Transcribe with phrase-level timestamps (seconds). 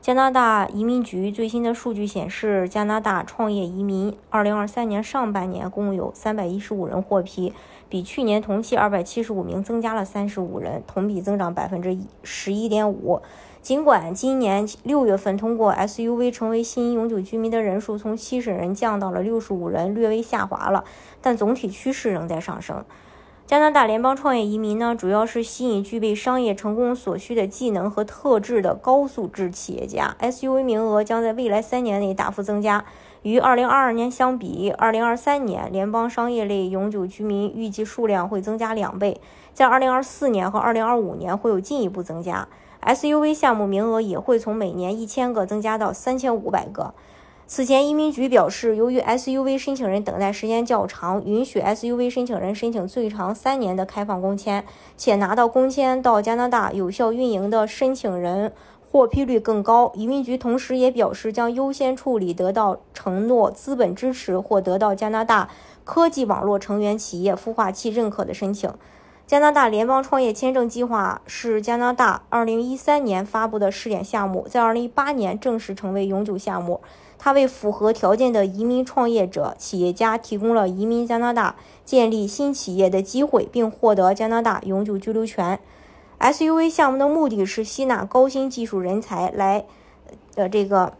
[0.00, 7.52] 加拿大移民局最新的数据显示，加拿大创业移民2023年上半年共有315人获批，
[7.88, 13.20] 比去年同期275名增加了35人，同比增长11.5%。
[13.60, 20.84] 尽管今年六月份通过 SUV 成为新永久居民的人数从70人降到了65人，略微下滑了，
[21.20, 22.82] 但总体趋势仍在上升。
[23.48, 30.14] 加拿大联邦创业移民呢，主要是吸引具备商业成功所需的技能和特质的高素质企业家。
[30.20, 32.84] SUV 名额将在未来三年内大幅增加，
[33.22, 39.18] 与2022年相比，2023年联邦商业类永久居民预计数量会增加两倍，
[39.54, 42.46] 在2024年和2025年会有进一步增加。
[42.82, 46.92] SUV 项目名额也会从每年一千个增加到三千五百个。
[47.50, 54.62] 此前，移民局表示，由于 SUV 申请人等待时间较长，允许 SUV 申请人申请最长三年的开放工签，
[54.98, 58.52] 且拿到工签到加拿大有效运营的申请人
[58.92, 59.90] 获批率更高。
[59.94, 65.48] 移民局同时也表示，将优先处理得到承诺资本支持或得到加拿大
[65.84, 68.70] 科技网络成员企业孵化器认可的申请。
[69.28, 76.80] 加拿大联邦创业签证计划是加拿大2013年发布的试点项目，在2018年正式成为永久项目。
[77.18, 85.60] 它为符合条件的移民创业者、企业家提供了移民加拿大、建立新企业的机会，并获得加拿大永久居留权。
[86.18, 89.66] SUV 项目的目的是吸纳高新技术人才来，
[90.36, 90.94] 呃，这个，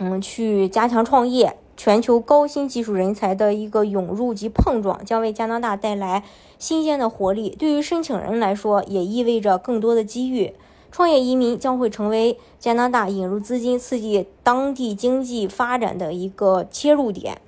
[0.00, 1.56] 嗯，去加强创业。
[1.76, 6.24] 全球高新技术人才的一个涌入及碰撞，将为加拿大带来
[6.58, 7.50] 新鲜的活力。
[7.50, 10.54] 对于申请人来说，也意味着更多的机遇。
[10.90, 17.38] 创业移民将会成为加拿大引入资金、刺激当地经济发展的一个切入点。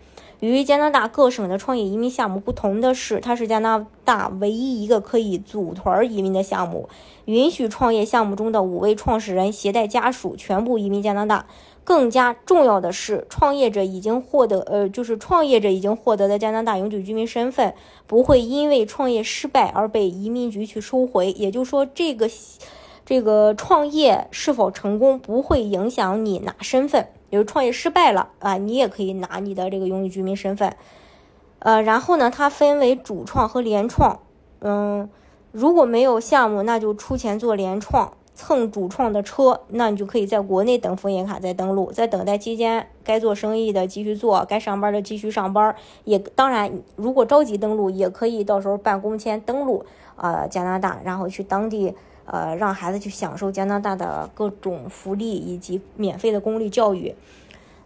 [0.40, 6.88] 与加拿大各省的创业移民项目不同的是，它是加拿大唯一一个可以组团移民的项目，
[7.24, 11.46] 允许创业项目中的五位创始人携带家属全部移民加拿大。
[11.82, 17.72] 更加重要的是，创业者已经获得，呃，就是创业者已经获得的加拿大永久居民身份，
[18.06, 21.32] 不会因为创业失败而被移民局去收回。
[21.32, 22.28] 也就是说，这个
[23.06, 27.08] 这个创业是否成功不会影响你拿身份。
[27.30, 30.76] 比如创业失败了啊，你也可以拿你的这个永久居民身份。
[31.58, 34.20] 呃，然后呢，它分为主创和联创。
[34.60, 35.08] 嗯，
[35.52, 38.12] 如果没有项目，那就出钱做联创。
[38.40, 45.74] 蹭主创的车，那你就可以在国内等枫叶卡再登录，在等待期间，该做生意的继续做，该上班的继续上班。
[46.04, 49.84] 也当然，如果着急登录，也可以到时候办工签登录，
[50.14, 51.92] 呃，加拿大，然后去当地，
[52.30, 57.14] 呃，让孩子去享受加拿大的各种福利以及免费的公立教育。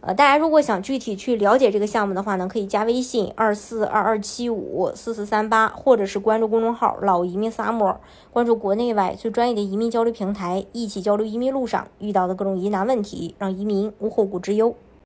[0.00, 8.00] 呃，大家如果想具体去了解这个项目的话呢，可以加微信二四二二七五四四三八，或者是关注公众号“老移民萨摩”，
[8.32, 14.74] 关注国内外最专业的移民交流平台，一起交流移民路上遇到的各种疑难问题，让移民无后顾之忧。